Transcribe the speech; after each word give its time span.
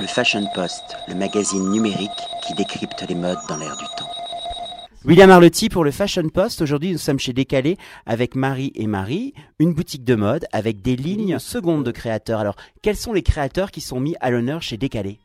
Le 0.00 0.06
Fashion 0.06 0.46
Post, 0.54 0.96
le 1.08 1.16
magazine 1.16 1.70
numérique 1.70 2.10
qui 2.46 2.54
décrypte 2.54 3.04
les 3.08 3.16
modes 3.16 3.38
dans 3.48 3.56
l'air 3.56 3.76
du 3.76 3.84
temps. 3.96 4.08
William 5.04 5.28
Arlotti 5.28 5.68
pour 5.68 5.82
le 5.82 5.90
Fashion 5.90 6.28
Post. 6.28 6.62
Aujourd'hui, 6.62 6.92
nous 6.92 6.98
sommes 6.98 7.18
chez 7.18 7.32
Décalé 7.32 7.76
avec 8.06 8.36
Marie 8.36 8.70
et 8.76 8.86
Marie, 8.86 9.34
une 9.58 9.74
boutique 9.74 10.04
de 10.04 10.14
mode 10.14 10.46
avec 10.52 10.82
des 10.82 10.94
lignes 10.94 11.40
secondes 11.40 11.84
de 11.84 11.90
créateurs. 11.90 12.38
Alors, 12.38 12.54
quels 12.80 12.96
sont 12.96 13.12
les 13.12 13.24
créateurs 13.24 13.72
qui 13.72 13.80
sont 13.80 13.98
mis 13.98 14.14
à 14.20 14.30
l'honneur 14.30 14.62
chez 14.62 14.76
Décalé? 14.76 15.18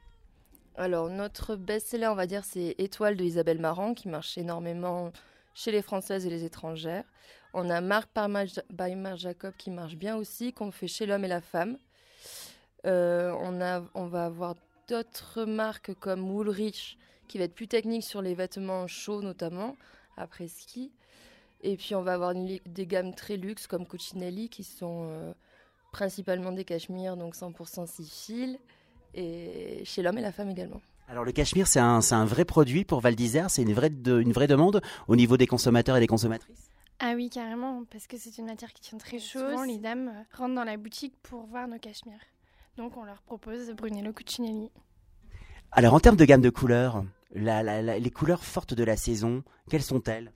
Alors, 0.76 1.08
notre 1.10 1.56
best-seller, 1.56 2.08
on 2.08 2.16
va 2.16 2.26
dire, 2.26 2.44
c'est 2.44 2.74
Étoile 2.80 3.16
de 3.16 3.24
Isabelle 3.24 3.60
Marant, 3.60 3.94
qui 3.94 4.08
marche 4.08 4.40
énormément 4.40 5.12
chez 5.54 5.72
les 5.72 5.84
Françaises 5.84 6.26
et 6.26 6.32
les 6.32 6.46
étrangères. 6.46 7.04
On 7.54 7.70
a 7.70 7.80
Marc 7.80 8.10
by 8.72 8.96
Marc 8.96 9.18
Jacob 9.18 9.54
qui 9.56 9.70
marche 9.70 9.96
bien 9.96 10.16
aussi, 10.16 10.52
qu'on 10.52 10.72
fait 10.72 10.88
chez 10.88 11.06
l'homme 11.06 11.26
et 11.26 11.28
la 11.28 11.42
femme. 11.42 11.78
Euh, 12.86 13.34
on, 13.40 13.62
a, 13.62 13.84
on 13.94 14.08
va 14.08 14.26
avoir 14.26 14.56
d'autres 14.88 15.46
marques 15.46 15.94
comme 16.00 16.30
Woolrich 16.30 16.98
qui 17.28 17.38
va 17.38 17.46
être 17.46 17.56
plus 17.56 17.68
technique 17.68 18.04
sur 18.04 18.22
les 18.22 18.36
vêtements 18.36 18.88
chauds 18.88 19.22
notamment, 19.22 19.76
après 20.18 20.48
ski. 20.48 20.92
Et 21.62 21.78
puis 21.78 21.96
on 21.96 22.02
va 22.02 22.14
avoir 22.14 22.34
des 22.36 22.86
gammes 22.86 23.16
très 23.16 23.38
luxe 23.38 23.68
comme 23.68 23.88
Cucinelli 23.88 24.50
qui 24.50 24.64
sont 24.64 25.08
euh, 25.10 25.34
principalement 25.92 26.52
des 26.52 26.66
cachemires, 26.66 27.16
donc 27.16 27.36
100% 27.36 27.88
six 27.88 28.10
fils, 28.10 28.58
et 29.14 29.82
chez 29.86 30.02
l'homme 30.02 30.18
et 30.18 30.22
la 30.22 30.34
femme 30.34 30.50
également. 30.50 30.82
Alors 31.08 31.24
le 31.24 31.32
cachemire, 31.32 31.68
c'est 31.68 31.80
un, 31.80 32.00
un, 32.12 32.26
vrai 32.26 32.44
produit 32.44 32.84
pour 32.84 33.00
Val 33.00 33.16
d'Isère, 33.16 33.50
c'est 33.50 33.62
une 33.62 33.74
vraie, 33.74 33.92
une 34.06 34.34
vraie 34.34 34.48
demande 34.48 34.82
au 35.08 35.16
niveau 35.16 35.38
des 35.38 35.48
consommateurs 35.48 35.96
et 35.96 36.00
des 36.00 36.08
consommatrices? 36.08 36.70
Ah 37.00 37.14
oui, 37.16 37.30
carrément, 37.30 37.84
parce 37.92 38.08
que 38.08 38.18
c'est 38.18 38.38
une 38.38 38.46
matière 38.46 38.72
qui 38.74 38.82
tient 38.82 38.98
très 38.98 39.20
chaud. 39.20 39.40
Souvent, 39.40 39.64
les 39.64 39.78
dames 39.78 40.12
rentrent 40.34 40.56
dans 40.56 40.64
la 40.64 40.78
boutique 40.78 41.14
pour 41.24 41.46
voir 41.46 41.68
nos 41.68 41.80
cachemires. 41.80 42.22
Donc, 42.78 42.98
on 42.98 43.04
leur 43.04 43.22
propose 43.22 43.70
Brunello 43.72 44.14
Cucinelli. 44.14 44.72
Alors, 45.72 45.94
en 45.94 46.00
termes 46.00 46.16
de 46.16 46.26
gamme 46.26 46.42
de 46.42 46.50
couleurs, 46.50 47.04
les 47.34 48.12
couleurs 48.12 48.44
fortes 48.44 48.74
de 48.74 48.84
la 48.84 48.98
saison, 48.98 49.44
quelles 49.70 49.84
sont-elles? 49.84 50.32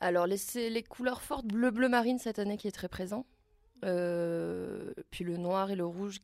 Alors, 0.00 0.26
les, 0.26 0.38
les, 0.70 0.82
couleurs 0.82 1.22
fortes, 1.22 1.46
bleu-bleu 1.46 1.88
marine 1.88 2.18
cette 2.18 2.38
année 2.38 2.56
qui 2.56 2.68
est 2.68 2.72
très 2.72 2.88
présent. 2.88 3.26
Euh, 3.84 4.92
puis 5.10 5.24
le 5.24 5.36
noir 5.36 5.70
et 5.70 5.76
le 5.76 5.86
rouge 5.86 6.18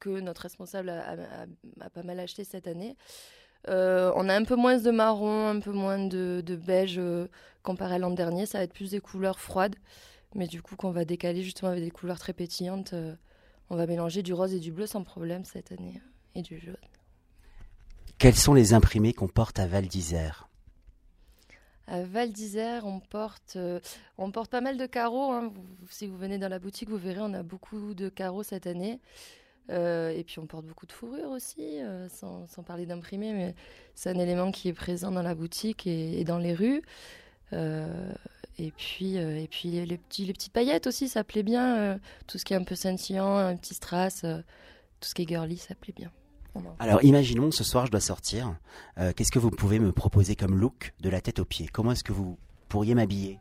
que 0.00 0.20
notre 0.20 0.42
responsable 0.42 0.90
a, 0.90 1.88
pas 1.90 2.02
mal 2.02 2.20
acheté 2.20 2.44
cette 2.44 2.66
année. 2.66 2.96
Euh, 3.68 4.12
on 4.16 4.28
a 4.28 4.34
un 4.34 4.44
peu 4.44 4.56
moins 4.56 4.78
de 4.78 4.90
marron, 4.90 5.48
un 5.48 5.60
peu 5.60 5.72
moins 5.72 5.98
de, 6.06 6.42
beige 6.56 6.98
euh, 6.98 7.28
comparé 7.62 7.94
à 7.94 7.98
l'an 7.98 8.10
dernier. 8.10 8.46
Ça 8.46 8.58
va 8.58 8.64
être 8.64 8.74
plus 8.74 8.90
des 8.90 9.00
couleurs 9.00 9.40
froides. 9.40 9.76
Mais 10.34 10.46
du 10.46 10.62
coup, 10.62 10.76
qu'on 10.76 10.90
va 10.90 11.04
décaler 11.04 11.42
justement 11.42 11.70
avec 11.70 11.84
des 11.84 11.90
couleurs 11.90 12.18
très 12.18 12.32
pétillantes, 12.32 12.94
on 13.70 13.76
va 13.76 13.86
mélanger 13.86 14.22
du 14.22 14.32
rose 14.32 14.54
et 14.54 14.60
du 14.60 14.72
bleu 14.72 14.86
sans 14.86 15.04
problème 15.04 15.44
cette 15.44 15.72
année. 15.72 16.00
et 16.34 16.42
du 16.42 16.58
jaune. 16.58 16.76
Quels 18.18 18.36
sont 18.36 18.54
les 18.54 18.74
imprimés 18.74 19.12
qu'on 19.12 19.28
porte 19.28 19.58
à 19.58 19.66
Val 19.66 19.86
d'Isère 19.86 20.48
à 21.86 22.02
Val 22.02 22.32
d'Isère, 22.32 22.86
on 22.86 22.98
porte, 22.98 23.56
euh, 23.56 23.78
on 24.16 24.30
porte 24.30 24.50
pas 24.50 24.62
mal 24.62 24.78
de 24.78 24.86
carreaux. 24.86 25.32
Hein. 25.32 25.52
si 25.90 26.06
vous 26.06 26.16
venez 26.16 26.38
dans 26.38 26.48
la 26.48 26.58
boutique, 26.58 26.88
vous 26.88 26.96
verrez, 26.96 27.20
on 27.20 27.34
a 27.34 27.42
beaucoup 27.42 27.92
de 27.92 28.08
carreaux 28.08 28.42
cette 28.42 28.66
année. 28.66 29.00
Euh, 29.70 30.10
et 30.10 30.24
puis 30.24 30.38
on 30.38 30.46
porte 30.46 30.64
beaucoup 30.64 30.86
de 30.86 30.92
fourrure 30.92 31.30
aussi, 31.30 31.80
euh, 31.80 32.08
sans, 32.08 32.46
parler 32.66 32.86
d'imprimés, 32.86 33.32
mais 33.32 33.54
c'est 33.94 34.10
un 34.10 34.18
élément 34.18 34.50
qui 34.50 34.68
est 34.68 34.74
présent 34.74 35.10
dans 35.10 35.22
la 35.22 35.34
boutique 35.34 35.86
et, 35.86 36.24
dans 36.24 36.38
les 36.38 36.54
rues. 36.54 36.82
Et 38.58 38.70
puis, 38.70 39.16
et 39.16 39.48
puis 39.50 39.70
les, 39.84 39.98
petits, 39.98 40.24
les 40.24 40.32
petites 40.32 40.52
paillettes 40.52 40.86
aussi, 40.86 41.08
ça 41.08 41.24
plaît 41.24 41.42
bien. 41.42 41.98
tout 42.26 42.38
ce 42.38 42.44
qui 42.44 42.52
est 42.52 42.56
un 42.56 42.64
peu 42.64 42.74
scintillant, 42.74 43.36
un 43.36 43.56
petit 43.56 43.74
strass, 43.74 44.20
tout 44.20 45.08
ce 45.08 45.14
qui 45.14 45.22
est 45.22 45.28
girly, 45.28 45.56
ça 45.56 45.74
plaît 45.74 45.94
bien. 45.94 46.10
Alors 46.78 47.02
imaginons 47.02 47.50
ce 47.50 47.64
soir 47.64 47.86
je 47.86 47.90
dois 47.90 48.00
sortir. 48.00 48.56
Euh, 48.98 49.12
qu'est-ce 49.14 49.32
que 49.32 49.38
vous 49.38 49.50
pouvez 49.50 49.78
me 49.78 49.92
proposer 49.92 50.36
comme 50.36 50.56
look 50.56 50.94
de 51.00 51.08
la 51.08 51.20
tête 51.20 51.38
aux 51.38 51.44
pieds? 51.44 51.68
Comment 51.72 51.92
est-ce 51.92 52.04
que 52.04 52.12
vous 52.12 52.38
pourriez 52.68 52.94
m'habiller? 52.94 53.38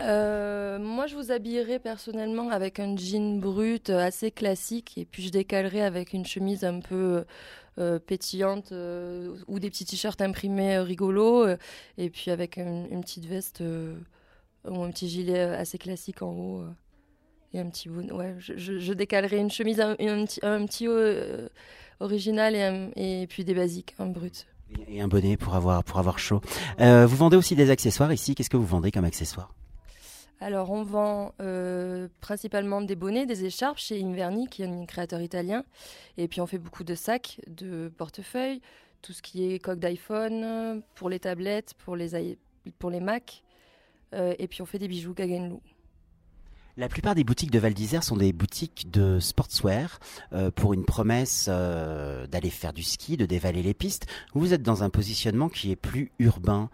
Euh, 0.00 0.78
moi, 0.78 1.06
je 1.06 1.14
vous 1.14 1.30
habillerai 1.30 1.78
personnellement 1.78 2.50
avec 2.50 2.80
un 2.80 2.96
jean 2.96 3.38
brut 3.38 3.90
euh, 3.90 4.00
assez 4.00 4.30
classique 4.30 4.98
et 4.98 5.04
puis 5.04 5.22
je 5.22 5.30
décalerai 5.30 5.82
avec 5.82 6.12
une 6.12 6.26
chemise 6.26 6.64
un 6.64 6.80
peu 6.80 7.24
pétillante 8.06 8.72
ou 8.72 9.58
des 9.58 9.68
petits 9.68 9.84
t-shirts 9.84 10.20
imprimés 10.20 10.78
rigolos 10.78 11.48
et 11.98 12.08
puis 12.08 12.30
avec 12.30 12.56
une 12.56 13.00
petite 13.00 13.26
veste 13.26 13.64
ou 14.64 14.82
un 14.84 14.90
petit 14.90 15.08
gilet 15.08 15.40
assez 15.40 15.76
classique 15.76 16.22
en 16.22 16.30
haut 16.30 16.64
et 17.54 17.60
un 17.60 17.66
petit 17.66 17.88
bonnet. 17.88 18.12
Ouais, 18.12 18.34
je, 18.38 18.78
je, 18.78 18.92
décalerai 18.92 19.38
une 19.38 19.50
chemise, 19.50 19.80
un, 19.80 19.94
petit, 19.96 20.86
euh, 20.86 21.48
original 22.00 22.54
et, 22.54 23.22
et, 23.22 23.26
puis 23.26 23.44
des 23.44 23.54
basiques, 23.54 23.94
un 23.98 24.06
brut. 24.06 24.46
Et 24.88 25.00
un 25.00 25.08
bonnet 25.08 25.36
pour 25.36 25.54
avoir, 25.54 25.84
pour 25.84 25.98
avoir 25.98 26.18
chaud. 26.18 26.40
Euh, 26.80 27.06
vous 27.06 27.16
vendez 27.16 27.36
aussi 27.36 27.54
des 27.54 27.70
accessoires 27.70 28.12
ici. 28.12 28.34
Qu'est-ce 28.34 28.50
que 28.50 28.56
vous 28.56 28.66
vendez 28.66 28.90
comme 28.90 29.04
accessoires? 29.04 29.54
Alors, 30.44 30.70
on 30.70 30.82
vend 30.82 31.32
euh, 31.40 32.08
principalement 32.20 32.82
des 32.82 32.96
bonnets, 32.96 33.24
des 33.24 33.46
écharpes 33.46 33.78
chez 33.78 34.02
Inverni, 34.02 34.46
qui 34.46 34.62
est 34.62 34.66
un 34.66 34.84
créateur 34.84 35.22
italien. 35.22 35.64
Et 36.18 36.28
puis, 36.28 36.42
on 36.42 36.46
fait 36.46 36.58
beaucoup 36.58 36.84
de 36.84 36.94
sacs, 36.94 37.40
de 37.46 37.90
portefeuilles, 37.96 38.60
tout 39.00 39.14
ce 39.14 39.22
qui 39.22 39.50
est 39.50 39.58
coque 39.58 39.78
d'iPhone, 39.78 40.82
pour 40.96 41.08
les 41.08 41.18
tablettes, 41.18 41.72
pour 41.74 41.96
les, 41.96 42.38
pour 42.78 42.90
les 42.90 43.00
Mac. 43.00 43.42
et 44.12 44.46
puis, 44.46 44.60
on 44.60 44.66
fait 44.66 44.78
des 44.78 44.88
bijoux 44.88 45.14
Gagenlou. 45.14 45.62
La 46.76 46.88
plupart 46.88 47.14
des 47.14 47.22
boutiques 47.22 47.52
de 47.52 47.60
Val 47.60 47.72
d'Isère 47.72 48.02
sont 48.02 48.16
des 48.16 48.32
boutiques 48.32 48.90
de 48.90 49.20
sportswear 49.20 50.00
euh, 50.32 50.50
pour 50.50 50.74
une 50.74 50.84
promesse 50.84 51.46
euh, 51.48 52.26
d'aller 52.26 52.50
faire 52.50 52.72
du 52.72 52.82
ski, 52.82 53.16
de 53.16 53.26
dévaler 53.26 53.62
les 53.62 53.74
pistes. 53.74 54.06
Vous 54.34 54.52
êtes 54.52 54.62
dans 54.62 54.82
un 54.82 54.90
positionnement 54.90 55.48
qui 55.48 55.70
est 55.70 55.76
plus 55.76 56.10
urbain. 56.18 56.70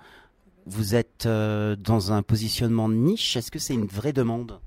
Vous 0.66 0.94
êtes 0.94 1.26
euh, 1.26 1.76
dans 1.76 2.12
un 2.12 2.22
positionnement 2.22 2.88
niche. 2.88 3.36
Est-ce 3.36 3.50
que 3.50 3.58
c'est 3.58 3.74
une 3.74 3.86
vraie 3.86 4.12
demande? 4.12 4.60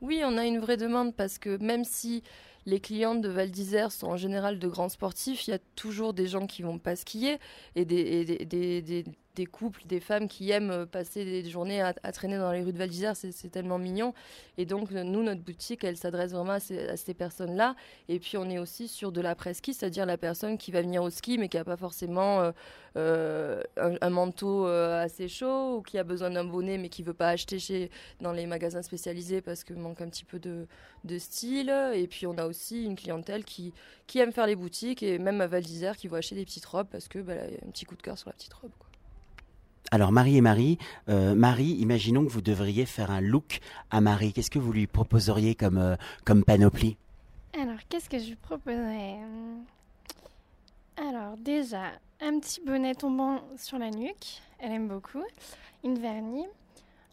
Oui, 0.00 0.22
on 0.24 0.36
a 0.36 0.44
une 0.46 0.58
vraie 0.58 0.76
demande 0.76 1.14
parce 1.14 1.38
que 1.38 1.56
même 1.58 1.84
si 1.84 2.22
les 2.66 2.80
clientes 2.80 3.20
de 3.20 3.28
Val 3.28 3.50
d'Isère 3.50 3.92
sont 3.92 4.08
en 4.08 4.16
général 4.16 4.58
de 4.58 4.68
grands 4.68 4.88
sportifs, 4.88 5.46
il 5.46 5.50
y 5.50 5.54
a 5.54 5.58
toujours 5.76 6.12
des 6.12 6.26
gens 6.26 6.46
qui 6.46 6.62
vont 6.62 6.78
pas 6.78 6.96
skier 6.96 7.38
et 7.74 7.84
des 7.84 9.04
couples, 9.46 9.82
des 9.86 10.00
femmes 10.00 10.28
qui 10.28 10.50
aiment 10.50 10.70
euh, 10.70 10.86
passer 10.86 11.24
des 11.24 11.48
journées 11.48 11.80
à, 11.80 11.92
traîner 12.12 12.36
dans 12.36 12.52
les 12.52 12.62
rues 12.62 12.72
de 12.72 12.78
Val 12.78 12.88
d'Isère, 12.88 13.16
c'est 13.16 13.50
tellement 13.50 13.78
mignon. 13.78 14.12
Et 14.58 14.66
donc, 14.66 14.90
nous, 14.90 15.22
notre 15.22 15.40
boutique, 15.40 15.84
elle 15.84 15.96
s'adresse 15.96 16.32
vraiment 16.32 16.52
à 16.52 16.60
ces, 16.60 17.14
personnes-là. 17.14 17.74
Et 18.08 18.18
puis, 18.18 18.36
on 18.36 18.48
est 18.50 18.58
aussi 18.58 18.88
sur 18.88 19.12
de 19.12 19.20
la 19.20 19.34
ski 19.52 19.74
c'est-à-dire 19.74 20.06
la 20.06 20.18
personne 20.18 20.58
qui 20.58 20.70
va 20.70 20.82
venir 20.82 21.02
au 21.02 21.10
ski, 21.10 21.38
mais 21.38 21.48
qui 21.48 21.56
n'a 21.56 21.64
pas 21.64 21.76
forcément 21.76 22.40
euh, 22.40 22.52
euh, 22.96 23.62
un, 23.76 24.10
manteau 24.10 24.66
assez 24.66 25.28
chaud, 25.28 25.78
ou 25.78 25.82
qui 25.82 25.98
a 25.98 26.04
besoin 26.04 26.30
d'un 26.30 26.44
bonnet, 26.44 26.78
mais 26.78 26.88
qui 26.88 27.02
ne 27.02 27.06
veut 27.06 27.14
pas 27.14 27.30
acheter 27.30 27.58
chez, 27.58 27.90
dans 28.20 28.32
les 28.32 28.46
magasins 28.46 28.82
spécialisés 28.82 29.40
parce 29.40 29.64
qu'il 29.64 29.76
manque 29.76 30.00
un 30.00 30.08
petit 30.08 30.24
peu 30.24 30.38
de, 30.38 30.66
style. 31.18 31.72
Et 31.94 32.06
puis, 32.06 32.26
on 32.26 32.36
a 32.36 32.46
aussi 32.46 32.84
une 32.84 32.96
clientèle 32.96 33.44
qui, 33.44 33.72
qui 34.06 34.18
aime 34.18 34.32
faire 34.32 34.46
les 34.46 34.56
boutiques, 34.56 35.02
et 35.02 35.18
même 35.18 35.40
à 35.40 35.46
Val 35.46 35.62
d'Isère, 35.62 35.96
qui 35.96 36.08
va 36.08 36.18
acheter 36.18 36.34
des 36.34 36.44
petites 36.44 36.66
robes 36.66 36.88
parce 36.90 37.08
que 37.08 37.18
bah, 37.18 37.34
y 37.34 37.38
a 37.38 37.66
un 37.66 37.70
petit 37.70 37.86
coup 37.86 37.96
de 37.96 38.02
cœur 38.02 38.18
sur 38.18 38.28
la 38.28 38.34
petite 38.34 38.52
robe. 38.52 38.72
Alors 39.92 40.10
Marie 40.10 40.38
et 40.38 40.40
Marie, 40.40 40.78
euh, 41.10 41.34
Marie, 41.34 41.72
imaginons 41.72 42.24
que 42.24 42.30
vous 42.30 42.40
devriez 42.40 42.86
faire 42.86 43.10
un 43.10 43.20
look 43.20 43.60
à 43.90 44.00
Marie. 44.00 44.32
Qu'est-ce 44.32 44.50
que 44.50 44.58
vous 44.58 44.72
lui 44.72 44.86
proposeriez 44.86 45.54
comme, 45.54 45.76
euh, 45.76 45.96
panoplie? 46.46 46.96
Alors 47.60 47.76
qu'est-ce 47.90 48.08
que 48.08 48.18
je 48.18 48.28
lui 48.28 48.36
proposerais? 48.36 49.18
Alors 50.96 51.36
déjà, 51.36 51.82
un 52.22 52.38
petit 52.38 52.62
bonnet 52.64 52.94
tombant 52.94 53.42
sur 53.58 53.78
la 53.78 53.90
nuque, 53.90 54.40
elle 54.60 54.72
aime 54.72 54.88
beaucoup, 54.88 55.24
une 55.84 55.98
vernis. 55.98 56.46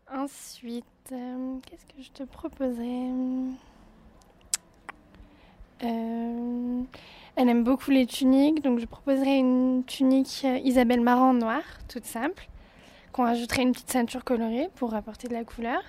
Ensuite, 0.10 0.86
euh, 1.12 1.58
qu'est-ce 1.66 1.86
que 1.86 2.02
je 2.02 2.12
te 2.12 2.24
proposerais? 2.24 3.10
Elle 5.82 7.50
aime 7.50 7.66
beaucoup 7.66 7.92
les 7.92 8.06
tuniques, 8.06 8.64
donc 8.64 8.80
je 8.80 8.86
proposerais 8.86 9.38
une 9.38 9.84
tunique 9.86 10.46
Isabelle 10.64 11.02
Marant 11.02 11.34
noire, 11.34 11.64
toute 11.90 12.06
simple 12.06 12.48
qu'on 13.12 13.24
rajouterait 13.24 13.64
une 13.64 13.72
petite 13.72 13.92
ceinture 13.92 14.24
colorée 14.24 14.70
pour 14.76 14.94
apporter 14.94 15.28
de 15.28 15.34
la 15.34 15.44
couleur. 15.44 15.82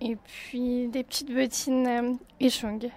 Et 0.00 0.16
puis 0.16 0.88
des 0.88 1.04
petites 1.04 1.32
bottines 1.32 1.86
euh, 1.86 2.14
Echong. 2.40 2.90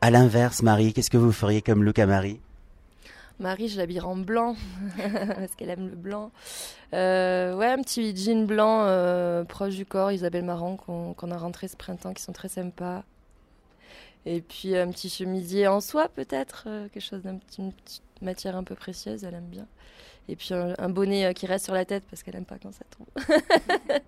À 0.00 0.10
l'inverse, 0.10 0.62
Marie, 0.62 0.92
qu'est-ce 0.92 1.10
que 1.10 1.16
vous 1.16 1.32
feriez 1.32 1.62
comme 1.62 1.84
look 1.84 1.98
à 1.98 2.06
Marie? 2.06 2.40
Marie, 3.38 3.68
je 3.68 3.76
l'habillerai 3.76 4.06
en 4.06 4.16
blanc 4.16 4.56
parce 4.96 5.54
qu'elle 5.56 5.70
aime 5.70 5.88
le 5.88 5.96
blanc. 5.96 6.30
Euh, 6.94 7.56
ouais, 7.56 7.68
un 7.68 7.82
petit 7.82 8.14
jean 8.16 8.46
blanc 8.46 8.82
euh, 8.82 9.44
proche 9.44 9.74
du 9.74 9.86
corps, 9.86 10.12
Isabelle 10.12 10.44
Marant, 10.44 10.76
qu'on 10.76 11.30
a 11.30 11.36
rentré 11.36 11.68
ce 11.68 11.76
printemps, 11.76 12.14
qui 12.14 12.22
sont 12.22 12.32
très 12.32 12.48
sympas. 12.48 13.04
Et 14.24 14.40
puis 14.40 14.76
un 14.76 14.90
petit 14.90 15.08
chemisier 15.08 15.66
en 15.66 15.80
soie 15.80 16.08
peut-être, 16.08 16.68
quelque 16.92 17.00
chose 17.00 17.22
d'un 17.22 17.36
petit, 17.36 17.72
matière 18.22 18.56
un 18.56 18.64
peu 18.64 18.74
précieuse, 18.74 19.24
elle 19.24 19.34
aime 19.34 19.48
bien. 19.48 19.66
Et 20.28 20.36
puis 20.36 20.50
un, 20.54 20.88
bonnet 20.88 21.26
euh, 21.26 21.32
qui 21.32 21.46
reste 21.46 21.64
sur 21.64 21.74
la 21.74 21.84
tête 21.84 22.04
parce 22.08 22.22
qu'elle 22.22 22.36
aime 22.36 22.44
pas 22.44 22.58
quand 22.58 22.72
ça 22.72 22.84
tombe. 22.96 23.38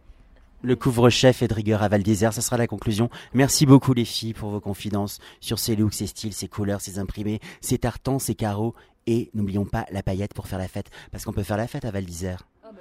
Le 0.62 0.76
couvre-chef 0.76 1.42
est 1.42 1.48
de 1.48 1.54
rigueur 1.54 1.82
à 1.82 1.88
Val 1.88 2.02
d'Isère, 2.02 2.32
ça 2.32 2.40
sera 2.40 2.56
la 2.56 2.66
conclusion. 2.66 3.10
Merci 3.34 3.66
beaucoup 3.66 3.92
les 3.92 4.06
filles 4.06 4.32
pour 4.32 4.48
vos 4.48 4.60
confidences 4.60 5.18
sur 5.40 5.58
ces 5.58 5.76
looks, 5.76 5.92
ces 5.92 6.06
styles, 6.06 6.32
ces 6.32 6.48
couleurs, 6.48 6.80
ces 6.80 6.98
imprimés, 6.98 7.40
ces 7.60 7.76
tartans, 7.76 8.18
ces 8.18 8.34
carreaux. 8.34 8.74
Et 9.06 9.30
n'oublions 9.34 9.66
pas 9.66 9.84
la 9.90 10.02
paillette 10.02 10.32
pour 10.32 10.48
faire 10.48 10.58
la 10.58 10.68
fête, 10.68 10.90
parce 11.12 11.26
qu'on 11.26 11.34
peut 11.34 11.42
faire 11.42 11.58
la 11.58 11.66
fête 11.66 11.84
à 11.84 11.90
Val 11.90 12.06
d'Isère. 12.06 12.48
Ah 12.62 12.70
bah. 12.72 12.80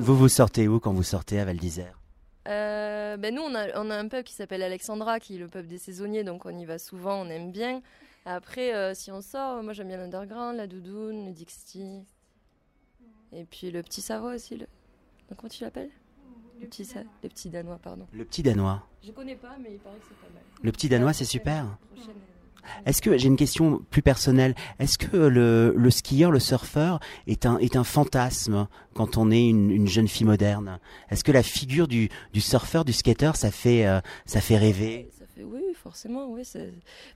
Vous 0.00 0.16
vous 0.16 0.28
sortez 0.28 0.66
où 0.66 0.80
quand 0.80 0.92
vous 0.92 1.04
sortez 1.04 1.38
à 1.38 1.44
Val 1.44 1.58
d'Isère 1.58 2.01
Euh, 2.48 3.16
ben 3.16 3.34
nous, 3.34 3.42
on 3.42 3.54
a, 3.54 3.78
on 3.80 3.90
a 3.90 3.96
un 3.96 4.08
pub 4.08 4.24
qui 4.24 4.32
s'appelle 4.34 4.62
Alexandra, 4.62 5.20
qui 5.20 5.36
est 5.36 5.38
le 5.38 5.48
pub 5.48 5.66
des 5.66 5.78
saisonniers, 5.78 6.24
donc 6.24 6.44
on 6.44 6.56
y 6.58 6.64
va 6.64 6.78
souvent, 6.78 7.20
on 7.22 7.28
aime 7.28 7.52
bien. 7.52 7.82
Après, 8.24 8.74
euh, 8.74 8.94
si 8.94 9.10
on 9.12 9.20
sort, 9.20 9.62
moi 9.62 9.72
j'aime 9.72 9.88
bien 9.88 9.96
l'Underground, 9.96 10.56
la 10.56 10.66
Doudoune, 10.66 11.26
le 11.26 11.32
Dixie. 11.32 12.04
Et 13.32 13.44
puis 13.44 13.70
le 13.70 13.82
petit 13.82 14.00
Savoie 14.00 14.34
aussi. 14.34 14.54
Le... 14.54 14.66
donc, 15.28 15.38
Comment 15.38 15.48
tu 15.48 15.62
l'appelles? 15.64 15.90
Le 16.60 16.66
petit, 16.68 16.84
Sa- 16.84 17.00
le 17.22 17.28
petit 17.28 17.48
Danois, 17.50 17.78
pardon. 17.82 18.06
Le 18.12 18.24
petit 18.24 18.42
danois. 18.42 18.86
Je 19.02 19.10
connais 19.10 19.34
pas, 19.34 19.56
mais 19.60 19.72
il 19.72 19.78
paraît 19.78 19.96
que 19.96 20.04
c'est 20.08 20.16
pas 20.28 20.32
mal. 20.32 20.42
Le 20.62 20.70
petit 20.72 20.88
danois, 20.88 21.12
c'est 21.12 21.24
super. 21.24 21.66
Est-ce 22.86 23.02
que 23.02 23.16
j'ai 23.16 23.28
une 23.28 23.36
question 23.36 23.80
plus 23.90 24.02
personnelle 24.02 24.54
Est-ce 24.78 24.98
que 24.98 25.16
le, 25.16 25.74
le 25.76 25.90
skieur, 25.90 26.30
le 26.30 26.40
surfeur 26.40 27.00
est 27.26 27.46
un 27.46 27.58
est 27.58 27.76
un 27.76 27.84
fantasme 27.84 28.68
quand 28.94 29.16
on 29.16 29.30
est 29.30 29.48
une, 29.48 29.70
une 29.70 29.88
jeune 29.88 30.08
fille 30.08 30.26
moderne? 30.26 30.78
Est-ce 31.10 31.24
que 31.24 31.32
la 31.32 31.42
figure 31.42 31.88
du, 31.88 32.08
du 32.32 32.40
surfeur, 32.40 32.84
du 32.84 32.92
skater, 32.92 33.32
ça 33.34 33.50
fait 33.50 33.86
euh, 33.86 34.00
ça 34.26 34.40
fait 34.40 34.56
rêver? 34.56 35.08
Ça 35.18 35.24
fait 35.26 35.44
oui, 35.44 35.62
forcément, 35.74 36.28
oui. 36.28 36.42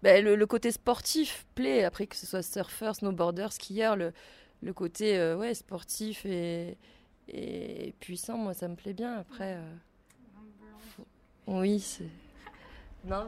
Ben, 0.03 0.25
le, 0.25 0.37
le 0.37 0.47
côté 0.47 0.71
sportif 0.71 1.47
plaît. 1.55 1.85
Après 1.85 2.07
que 2.07 2.17
ce 2.17 2.27
soit 2.27 2.43
surfeur, 2.43 2.97
snowboarder, 2.97 3.49
skieur, 3.51 3.97
le, 3.97 4.13
le 4.63 4.73
côté 4.73 5.19
euh, 5.19 5.37
ouais 5.37 5.55
sportif 5.55 6.25
et, 6.25 6.77
et 7.29 7.95
puissant, 8.01 8.39
moi 8.39 8.55
ça 8.55 8.69
me 8.69 8.75
plaît 8.75 8.95
bien. 8.95 9.15
Après, 9.19 9.55
euh, 9.55 11.03
oui, 11.47 11.79
c'est 11.81 12.09
non. 13.09 13.25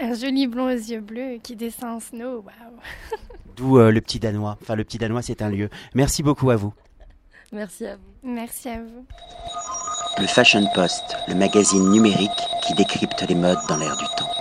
Un 0.00 0.14
joli 0.14 0.46
blond 0.46 0.66
aux 0.66 0.70
yeux 0.70 1.00
bleus 1.00 1.38
qui 1.42 1.56
descend 1.56 1.96
en 1.96 2.00
snow, 2.00 2.44
waouh. 2.44 2.78
D'où 3.56 3.78
euh, 3.78 3.90
le 3.90 4.00
petit 4.00 4.20
danois. 4.20 4.56
Enfin, 4.62 4.76
le 4.76 4.84
petit 4.84 4.98
danois, 4.98 5.22
c'est 5.22 5.42
un 5.42 5.48
lieu. 5.48 5.68
Merci 5.94 6.22
beaucoup 6.22 6.50
à 6.50 6.56
vous. 6.56 6.72
Merci 7.52 7.86
à 7.86 7.96
vous. 7.96 8.02
Merci 8.22 8.68
à 8.68 8.76
vous. 8.82 9.06
Le 10.20 10.26
Fashion 10.26 10.64
Post, 10.74 11.16
le 11.26 11.34
magazine 11.34 11.90
numérique 11.90 12.30
qui 12.66 12.74
décrypte 12.74 13.24
les 13.28 13.34
modes 13.34 13.58
dans 13.68 13.76
l'air 13.76 13.96
du 13.96 14.04
temps. 14.16 14.37